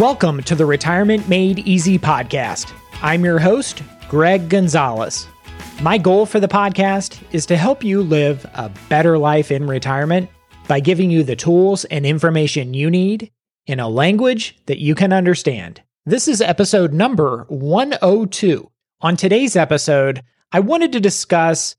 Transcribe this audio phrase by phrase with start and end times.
[0.00, 2.72] Welcome to the Retirement Made Easy podcast.
[3.02, 5.26] I'm your host, Greg Gonzalez.
[5.82, 10.30] My goal for the podcast is to help you live a better life in retirement
[10.66, 13.30] by giving you the tools and information you need
[13.66, 15.82] in a language that you can understand.
[16.06, 18.70] This is episode number 102.
[19.02, 21.76] On today's episode, I wanted to discuss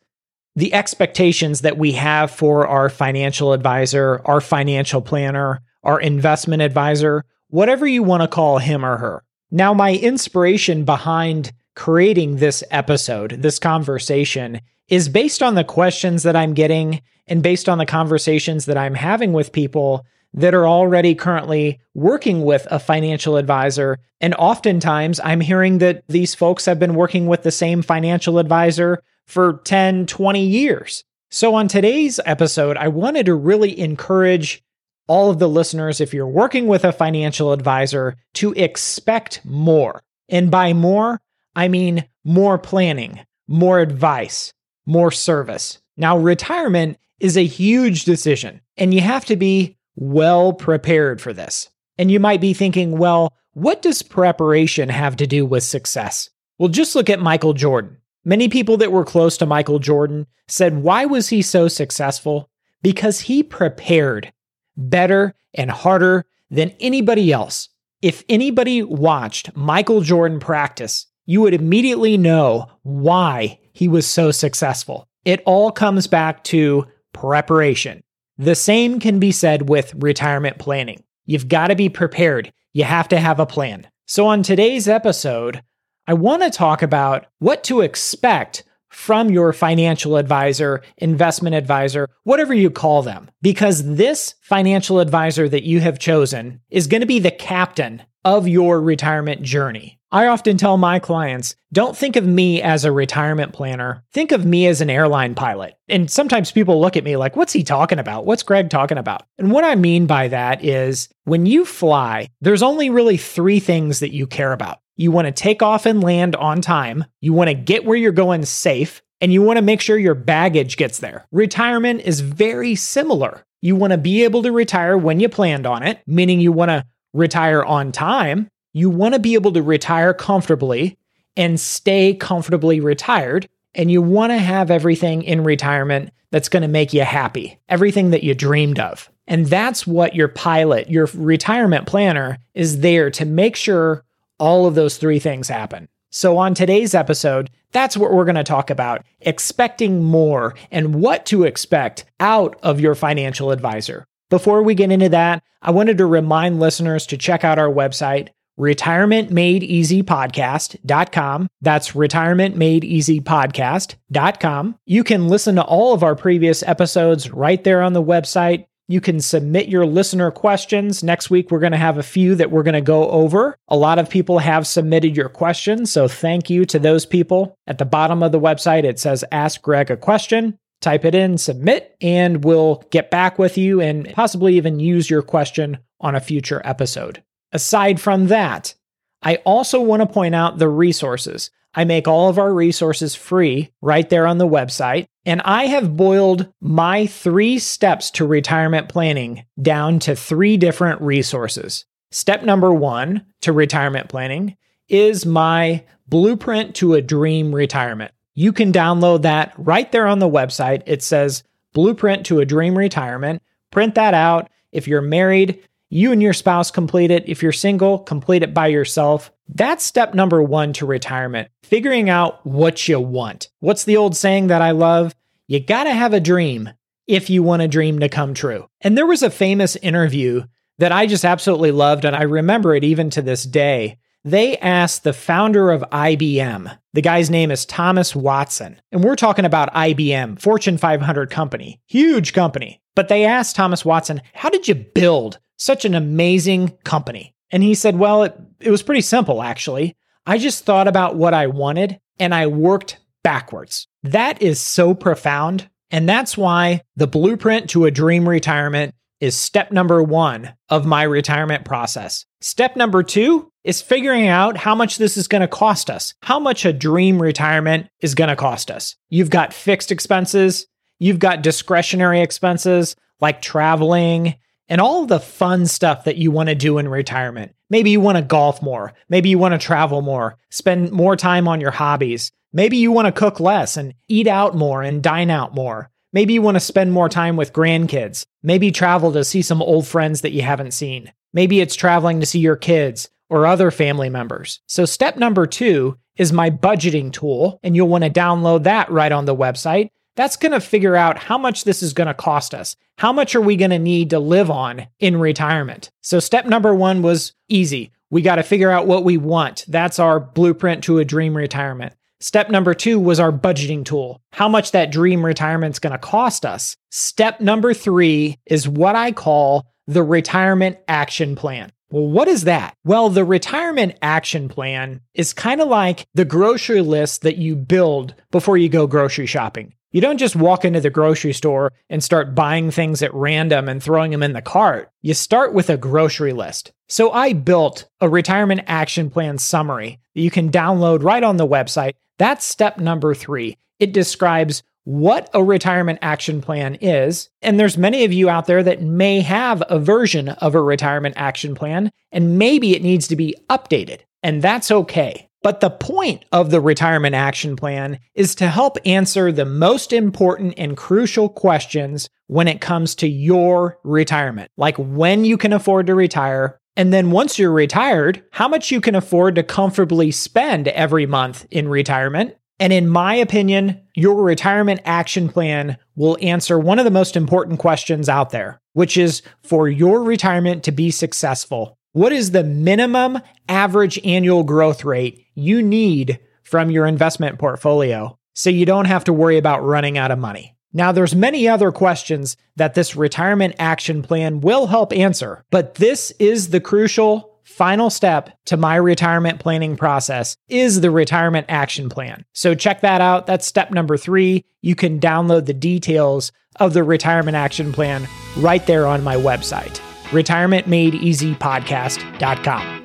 [0.56, 7.26] the expectations that we have for our financial advisor, our financial planner, our investment advisor,
[7.52, 9.24] whatever you want to call him or her.
[9.52, 16.36] Now, my inspiration behind creating this episode, this conversation, is based on the questions that
[16.36, 21.14] I'm getting and based on the conversations that I'm having with people that are already
[21.14, 24.00] currently working with a financial advisor.
[24.22, 29.04] And oftentimes I'm hearing that these folks have been working with the same financial advisor
[29.26, 31.04] for 10, 20 years.
[31.30, 34.64] So on today's episode, I wanted to really encourage
[35.08, 40.02] all of the listeners, if you're working with a financial advisor, to expect more.
[40.30, 41.22] And by more,
[41.56, 44.54] I mean more planning, more advice,
[44.86, 45.82] more service.
[45.98, 51.70] Now, retirement is a huge decision, and you have to be well prepared for this.
[51.98, 56.30] And you might be thinking, well, what does preparation have to do with success?
[56.58, 57.98] Well, just look at Michael Jordan.
[58.24, 62.50] Many people that were close to Michael Jordan said, why was he so successful?
[62.82, 64.32] Because he prepared
[64.78, 67.70] better and harder than anybody else.
[68.02, 75.08] If anybody watched Michael Jordan practice, you would immediately know why he was so successful.
[75.24, 78.04] It all comes back to preparation.
[78.38, 81.04] The same can be said with retirement planning.
[81.26, 82.52] You've got to be prepared.
[82.74, 83.88] You have to have a plan.
[84.08, 85.62] So, on today's episode,
[86.08, 92.54] I want to talk about what to expect from your financial advisor, investment advisor, whatever
[92.54, 97.20] you call them, because this financial advisor that you have chosen is going to be
[97.20, 99.98] the captain of your retirement journey.
[100.14, 104.04] I often tell my clients, don't think of me as a retirement planner.
[104.12, 105.76] Think of me as an airline pilot.
[105.88, 108.26] And sometimes people look at me like, what's he talking about?
[108.26, 109.24] What's Greg talking about?
[109.38, 114.02] And what I mean by that is when you fly, there's only really three things
[114.02, 114.80] that you care about.
[114.96, 117.06] You want to take off and land on time.
[117.22, 119.02] You want to get where you're going safe.
[119.22, 121.28] And you want to make sure your baggage gets there.
[121.32, 123.46] Retirement is very similar.
[123.62, 126.70] You want to be able to retire when you planned on it, meaning you want
[126.70, 128.50] to retire on time.
[128.74, 130.98] You want to be able to retire comfortably
[131.38, 133.48] and stay comfortably retired.
[133.76, 138.10] And you want to have everything in retirement that's going to make you happy, everything
[138.10, 139.10] that you dreamed of.
[139.28, 144.04] And that's what your pilot, your retirement planner, is there to make sure
[144.42, 145.88] all of those three things happen.
[146.10, 151.26] So, on today's episode, that's what we're going to talk about expecting more and what
[151.28, 154.06] to expect out of your financial advisor.
[154.30, 158.30] Before we get into that, I wanted to remind listeners to check out our website,
[158.60, 161.48] retirementmadeeasypodcast.com.
[161.62, 164.76] That's retirementmadeeasypodcast.com.
[164.86, 168.66] You can listen to all of our previous episodes right there on the website.
[168.92, 171.02] You can submit your listener questions.
[171.02, 173.56] Next week, we're going to have a few that we're going to go over.
[173.70, 177.56] A lot of people have submitted your questions, so thank you to those people.
[177.68, 180.58] At the bottom of the website, it says Ask Greg a Question.
[180.82, 185.22] Type it in, submit, and we'll get back with you and possibly even use your
[185.22, 187.24] question on a future episode.
[187.54, 188.74] Aside from that,
[189.22, 191.50] I also want to point out the resources.
[191.74, 195.08] I make all of our resources free right there on the website.
[195.26, 201.86] And I have boiled my three steps to retirement planning down to three different resources.
[202.10, 204.58] Step number one to retirement planning
[204.90, 208.12] is my blueprint to a dream retirement.
[208.34, 210.84] You can download that right there on the website.
[210.86, 211.44] It says
[211.74, 213.42] blueprint to a dream retirement.
[213.70, 214.50] Print that out.
[214.72, 217.28] If you're married, you and your spouse complete it.
[217.28, 219.32] If you're single, complete it by yourself.
[219.54, 223.50] That's step number one to retirement, figuring out what you want.
[223.60, 225.14] What's the old saying that I love?
[225.48, 226.70] You gotta have a dream
[227.08, 228.68] if you want a dream to come true.
[228.82, 230.44] And there was a famous interview
[230.78, 233.98] that I just absolutely loved, and I remember it even to this day.
[234.24, 239.46] They asked the founder of IBM, the guy's name is Thomas Watson, and we're talking
[239.46, 242.82] about IBM, Fortune 500 company, huge company.
[242.96, 247.36] But they asked Thomas Watson, How did you build such an amazing company.
[247.52, 249.96] And he said, Well, it, it was pretty simple, actually.
[250.26, 253.88] I just thought about what I wanted and I worked backwards.
[254.04, 255.70] That is so profound.
[255.90, 261.04] And that's why the blueprint to a dream retirement is step number one of my
[261.04, 262.26] retirement process.
[262.42, 266.40] Step number two is figuring out how much this is going to cost us, how
[266.40, 268.96] much a dream retirement is going to cost us.
[269.10, 270.66] You've got fixed expenses,
[271.00, 274.36] you've got discretionary expenses like traveling
[274.72, 277.54] and all the fun stuff that you want to do in retirement.
[277.70, 278.94] Maybe you want to golf more.
[279.10, 282.32] Maybe you want to travel more, spend more time on your hobbies.
[282.54, 285.92] Maybe you want to cook less and eat out more and dine out more.
[286.14, 288.26] Maybe you want to spend more time with grandkids.
[288.44, 291.12] Maybe travel to see some old friends that you haven't seen.
[291.34, 294.62] Maybe it's traveling to see your kids or other family members.
[294.68, 299.12] So, step number two is my budgeting tool, and you'll want to download that right
[299.12, 299.90] on the website.
[300.16, 302.76] That's going to figure out how much this is going to cost us.
[302.98, 305.90] How much are we going to need to live on in retirement?
[306.02, 307.92] So, step number one was easy.
[308.10, 309.66] We got to figure out what we want.
[309.68, 311.94] That's our blueprint to a dream retirement.
[312.20, 316.46] Step number two was our budgeting tool, how much that dream retirement's going to cost
[316.46, 316.78] us.
[316.92, 321.72] Step number three is what I call the retirement action plan.
[321.90, 322.76] Well, what is that?
[322.86, 328.14] Well, the retirement action plan is kind of like the grocery list that you build
[328.30, 329.74] before you go grocery shopping.
[329.92, 333.84] You don't just walk into the grocery store and start buying things at random and
[333.84, 334.90] throwing them in the cart.
[335.02, 336.72] You start with a grocery list.
[336.88, 341.48] So I built a retirement action plan summary that you can download right on the
[341.48, 341.96] website.
[342.18, 343.58] That's step number three.
[343.80, 347.30] It describes what a retirement action plan is.
[347.42, 351.16] And there's many of you out there that may have a version of a retirement
[351.18, 354.00] action plan, and maybe it needs to be updated.
[354.24, 355.30] And that's okay.
[355.44, 360.54] But the point of the retirement action plan is to help answer the most important
[360.58, 365.96] and crucial questions when it comes to your retirement, like when you can afford to
[365.96, 366.60] retire.
[366.78, 371.46] And then once you're retired, how much you can afford to comfortably spend every month
[371.50, 372.36] in retirement.
[372.60, 377.58] And in my opinion, your retirement action plan will answer one of the most important
[377.58, 383.20] questions out there, which is for your retirement to be successful, what is the minimum
[383.50, 389.14] average annual growth rate you need from your investment portfolio so you don't have to
[389.14, 390.56] worry about running out of money?
[390.74, 396.12] Now there's many other questions that this retirement action plan will help answer, but this
[396.20, 402.24] is the crucial final step to my retirement planning process is the retirement action plan.
[402.34, 403.28] So check that out.
[403.28, 404.46] That's step number 3.
[404.62, 408.08] You can download the details of the retirement action plan
[408.38, 409.82] right there on my website
[410.12, 412.81] retirementmadeeasypodcast.com.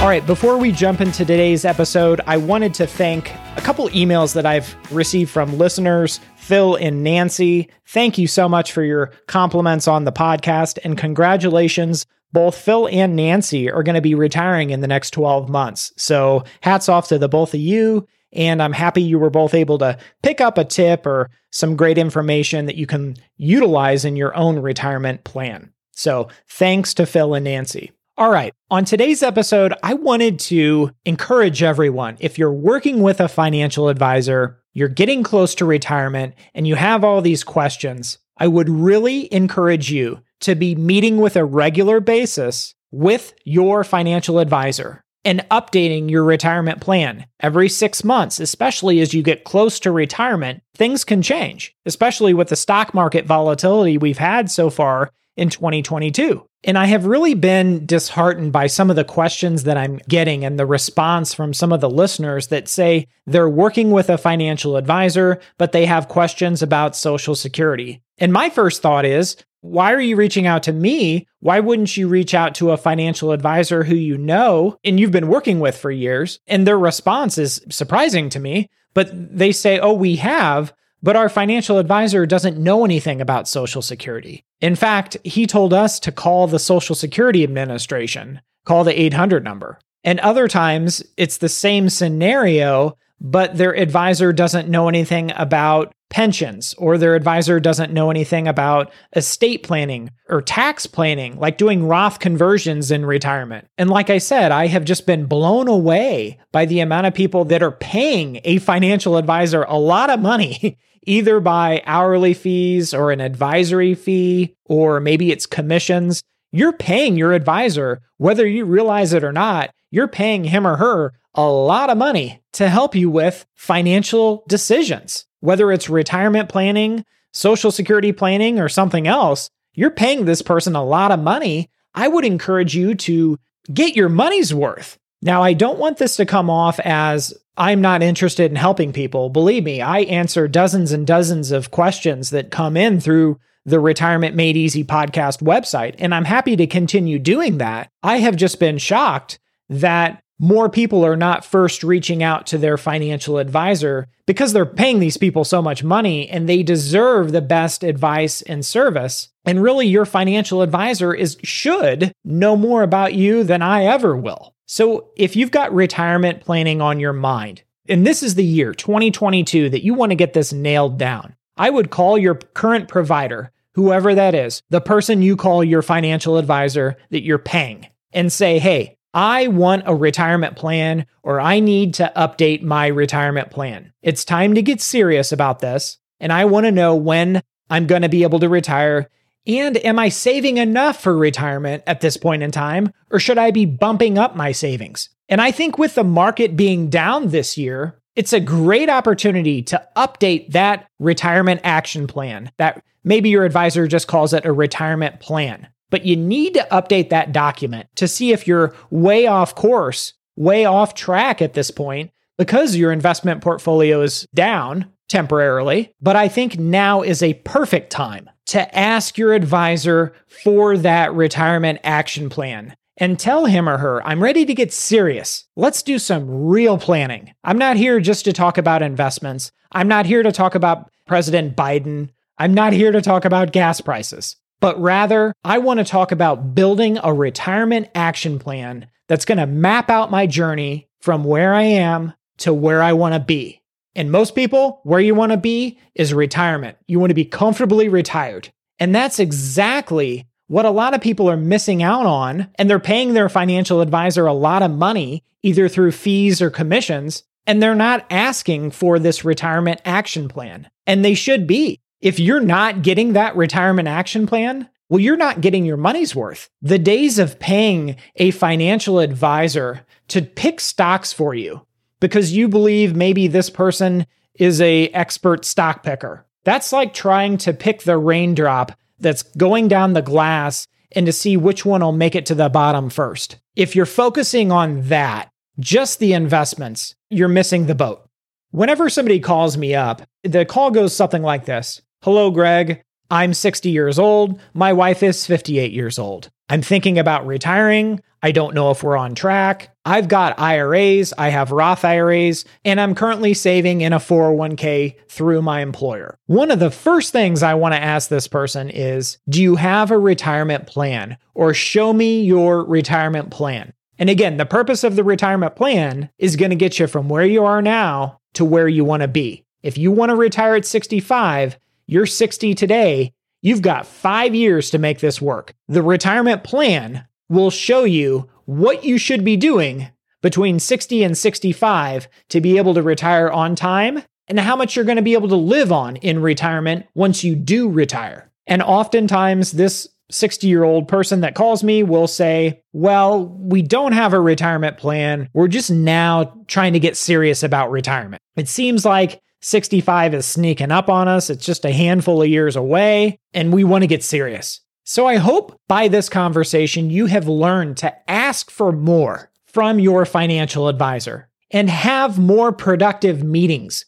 [0.00, 4.32] All right, before we jump into today's episode, I wanted to thank a couple emails
[4.32, 7.68] that I've received from listeners, Phil and Nancy.
[7.84, 12.06] Thank you so much for your compliments on the podcast and congratulations.
[12.32, 15.92] Both Phil and Nancy are going to be retiring in the next 12 months.
[15.98, 18.06] So, hats off to the both of you.
[18.32, 21.98] And I'm happy you were both able to pick up a tip or some great
[21.98, 25.74] information that you can utilize in your own retirement plan.
[25.92, 27.92] So thanks to Phil and Nancy.
[28.20, 33.28] All right, on today's episode, I wanted to encourage everyone if you're working with a
[33.28, 38.68] financial advisor, you're getting close to retirement, and you have all these questions, I would
[38.68, 45.48] really encourage you to be meeting with a regular basis with your financial advisor and
[45.50, 51.04] updating your retirement plan every six months, especially as you get close to retirement, things
[51.04, 56.44] can change, especially with the stock market volatility we've had so far in 2022.
[56.62, 60.58] And I have really been disheartened by some of the questions that I'm getting and
[60.58, 65.40] the response from some of the listeners that say they're working with a financial advisor,
[65.56, 68.02] but they have questions about Social Security.
[68.18, 71.26] And my first thought is, why are you reaching out to me?
[71.40, 75.28] Why wouldn't you reach out to a financial advisor who you know and you've been
[75.28, 76.40] working with for years?
[76.46, 81.28] And their response is surprising to me, but they say, oh, we have, but our
[81.28, 84.44] financial advisor doesn't know anything about Social Security.
[84.60, 89.78] In fact, he told us to call the Social Security Administration, call the 800 number.
[90.04, 96.74] And other times it's the same scenario, but their advisor doesn't know anything about pensions
[96.76, 102.18] or their advisor doesn't know anything about estate planning or tax planning, like doing Roth
[102.18, 103.68] conversions in retirement.
[103.78, 107.44] And like I said, I have just been blown away by the amount of people
[107.46, 110.78] that are paying a financial advisor a lot of money.
[111.10, 116.22] Either by hourly fees or an advisory fee, or maybe it's commissions.
[116.52, 121.12] You're paying your advisor, whether you realize it or not, you're paying him or her
[121.34, 125.26] a lot of money to help you with financial decisions.
[125.40, 130.84] Whether it's retirement planning, social security planning, or something else, you're paying this person a
[130.84, 131.70] lot of money.
[131.92, 133.36] I would encourage you to
[133.74, 134.96] get your money's worth.
[135.22, 139.28] Now, I don't want this to come off as I'm not interested in helping people.
[139.28, 144.34] Believe me, I answer dozens and dozens of questions that come in through the Retirement
[144.34, 147.90] Made Easy podcast website, and I'm happy to continue doing that.
[148.02, 152.78] I have just been shocked that more people are not first reaching out to their
[152.78, 157.84] financial advisor because they're paying these people so much money and they deserve the best
[157.84, 159.28] advice and service.
[159.44, 164.54] And really, your financial advisor is should know more about you than I ever will.
[164.72, 169.68] So if you've got retirement planning on your mind, and this is the year 2022
[169.68, 174.14] that you want to get this nailed down, I would call your current provider, whoever
[174.14, 178.96] that is, the person you call your financial advisor that you're paying, and say, hey,
[179.12, 183.92] I want a retirement plan or I need to update my retirement plan.
[184.02, 185.98] It's time to get serious about this.
[186.20, 189.10] And I want to know when I'm going to be able to retire.
[189.46, 192.92] And am I saving enough for retirement at this point in time?
[193.10, 195.08] Or should I be bumping up my savings?
[195.28, 199.82] And I think with the market being down this year, it's a great opportunity to
[199.96, 205.68] update that retirement action plan that maybe your advisor just calls it a retirement plan
[205.90, 210.64] but you need to update that document to see if you're way off course, way
[210.64, 215.92] off track at this point because your investment portfolio is down temporarily.
[216.00, 221.80] But I think now is a perfect time to ask your advisor for that retirement
[221.84, 225.46] action plan and tell him or her, I'm ready to get serious.
[225.56, 227.34] Let's do some real planning.
[227.44, 229.52] I'm not here just to talk about investments.
[229.72, 232.08] I'm not here to talk about President Biden.
[232.38, 236.54] I'm not here to talk about gas prices but rather, I want to talk about
[236.54, 241.62] building a retirement action plan that's going to map out my journey from where I
[241.62, 243.59] am to where I want to be.
[243.94, 246.78] And most people, where you want to be is retirement.
[246.86, 248.52] You want to be comfortably retired.
[248.78, 252.48] And that's exactly what a lot of people are missing out on.
[252.56, 257.24] And they're paying their financial advisor a lot of money, either through fees or commissions.
[257.46, 260.70] And they're not asking for this retirement action plan.
[260.86, 261.80] And they should be.
[262.00, 266.48] If you're not getting that retirement action plan, well, you're not getting your money's worth.
[266.62, 271.64] The days of paying a financial advisor to pick stocks for you
[272.00, 276.26] because you believe maybe this person is a expert stock picker.
[276.44, 281.36] That's like trying to pick the raindrop that's going down the glass and to see
[281.36, 283.38] which one will make it to the bottom first.
[283.54, 288.08] If you're focusing on that, just the investments, you're missing the boat.
[288.50, 292.82] Whenever somebody calls me up, the call goes something like this Hello, Greg.
[293.10, 294.40] I'm 60 years old.
[294.54, 296.30] My wife is 58 years old.
[296.48, 298.00] I'm thinking about retiring.
[298.22, 299.69] I don't know if we're on track.
[299.84, 305.40] I've got IRAs, I have Roth IRAs, and I'm currently saving in a 401k through
[305.40, 306.18] my employer.
[306.26, 309.90] One of the first things I want to ask this person is Do you have
[309.90, 311.16] a retirement plan?
[311.34, 313.72] Or show me your retirement plan.
[313.98, 317.24] And again, the purpose of the retirement plan is going to get you from where
[317.24, 319.44] you are now to where you want to be.
[319.62, 323.12] If you want to retire at 65, you're 60 today.
[323.42, 325.54] You've got five years to make this work.
[325.68, 329.88] The retirement plan will show you what you should be doing
[330.22, 334.84] between 60 and 65 to be able to retire on time and how much you're
[334.84, 338.28] going to be able to live on in retirement once you do retire.
[338.48, 343.92] And oftentimes, this 60 year old person that calls me will say, Well, we don't
[343.92, 345.28] have a retirement plan.
[345.32, 348.20] We're just now trying to get serious about retirement.
[348.34, 351.30] It seems like 65 is sneaking up on us.
[351.30, 354.60] It's just a handful of years away, and we want to get serious.
[354.92, 360.04] So I hope by this conversation, you have learned to ask for more from your
[360.04, 363.84] financial advisor and have more productive meetings.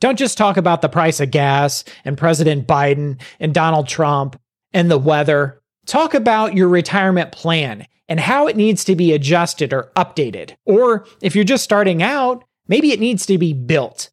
[0.00, 4.40] Don't just talk about the price of gas and President Biden and Donald Trump
[4.72, 5.60] and the weather.
[5.84, 10.54] Talk about your retirement plan and how it needs to be adjusted or updated.
[10.64, 14.08] Or if you're just starting out, maybe it needs to be built.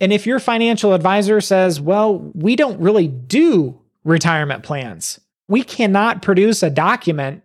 [0.00, 6.22] And if your financial advisor says, well, we don't really do retirement plans, we cannot
[6.22, 7.42] produce a document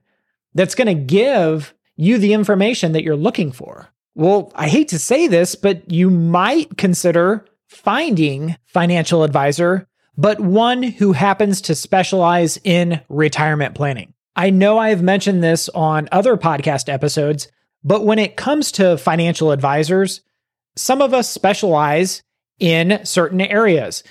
[0.54, 3.90] that's going to give you the information that you're looking for.
[4.14, 10.84] Well, I hate to say this, but you might consider finding financial advisor, but one
[10.84, 14.14] who happens to specialize in retirement planning.
[14.36, 17.48] I know I've mentioned this on other podcast episodes,
[17.84, 20.22] but when it comes to financial advisors,
[20.76, 22.22] some of us specialize
[22.60, 24.04] in certain areas.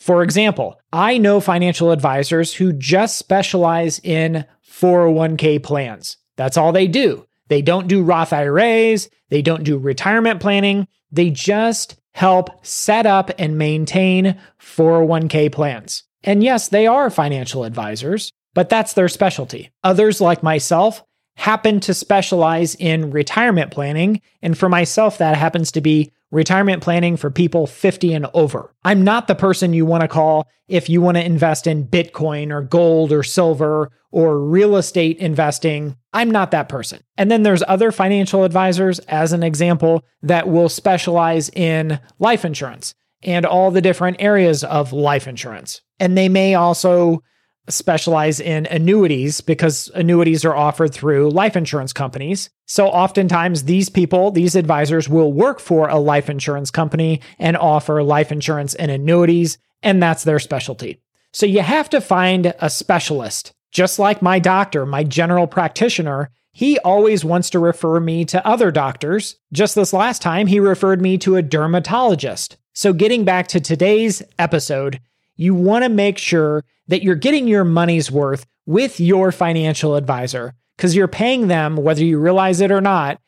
[0.00, 6.16] For example, I know financial advisors who just specialize in 401k plans.
[6.36, 7.26] That's all they do.
[7.48, 13.30] They don't do Roth IRAs, they don't do retirement planning, they just help set up
[13.38, 16.04] and maintain 401k plans.
[16.22, 19.70] And yes, they are financial advisors, but that's their specialty.
[19.84, 21.02] Others, like myself,
[21.36, 24.20] happen to specialize in retirement planning.
[24.42, 28.74] And for myself, that happens to be retirement planning for people 50 and over.
[28.84, 32.52] I'm not the person you want to call if you want to invest in Bitcoin
[32.52, 35.96] or gold or silver or real estate investing.
[36.12, 37.02] I'm not that person.
[37.16, 42.94] And then there's other financial advisors, as an example, that will specialize in life insurance
[43.22, 45.82] and all the different areas of life insurance.
[45.98, 47.22] And they may also
[47.70, 52.50] specialize in annuities because annuities are offered through life insurance companies.
[52.66, 58.02] So oftentimes these people, these advisors will work for a life insurance company and offer
[58.02, 61.00] life insurance and annuities, and that's their specialty.
[61.32, 63.52] So you have to find a specialist.
[63.72, 68.70] Just like my doctor, my general practitioner, he always wants to refer me to other
[68.70, 69.36] doctors.
[69.52, 72.56] Just this last time, he referred me to a dermatologist.
[72.72, 75.00] So getting back to today's episode,
[75.40, 80.52] you want to make sure that you're getting your money's worth with your financial advisor
[80.76, 83.18] because you're paying them, whether you realize it or not,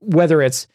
[0.00, 0.66] whether it's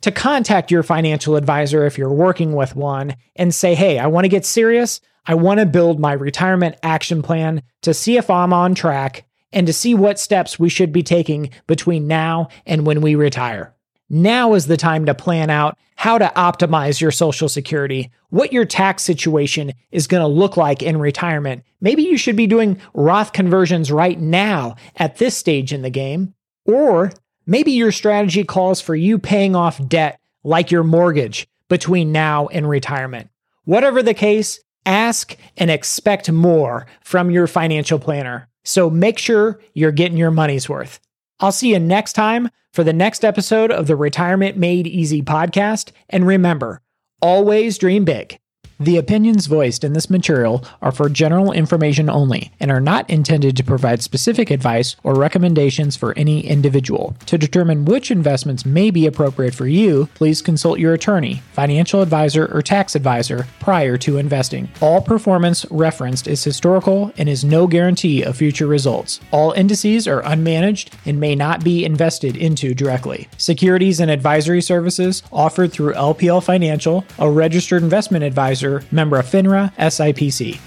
[0.02, 4.26] to contact your financial advisor if you're working with one and say, hey, I want
[4.26, 5.00] to get serious.
[5.26, 9.66] I want to build my retirement action plan to see if I'm on track and
[9.68, 13.74] to see what steps we should be taking between now and when we retire.
[14.10, 18.66] Now is the time to plan out how to optimize your Social Security, what your
[18.66, 21.64] tax situation is going to look like in retirement.
[21.80, 26.34] Maybe you should be doing Roth conversions right now at this stage in the game.
[26.66, 27.14] Or
[27.46, 32.68] maybe your strategy calls for you paying off debt like your mortgage between now and
[32.68, 33.30] retirement.
[33.66, 38.48] Whatever the case, ask and expect more from your financial planner.
[38.64, 41.00] So make sure you're getting your money's worth.
[41.40, 45.92] I'll see you next time for the next episode of the Retirement Made Easy podcast.
[46.10, 46.82] And remember,
[47.22, 48.40] always dream big.
[48.84, 53.56] The opinions voiced in this material are for general information only and are not intended
[53.56, 57.16] to provide specific advice or recommendations for any individual.
[57.28, 62.54] To determine which investments may be appropriate for you, please consult your attorney, financial advisor,
[62.54, 64.68] or tax advisor prior to investing.
[64.82, 69.22] All performance referenced is historical and is no guarantee of future results.
[69.32, 73.30] All indices are unmanaged and may not be invested into directly.
[73.38, 79.74] Securities and advisory services offered through LPL Financial, a registered investment advisor member of FINRA
[79.76, 80.60] SIPC.